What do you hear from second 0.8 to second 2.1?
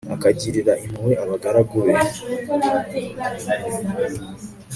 impuhwe abagaragu be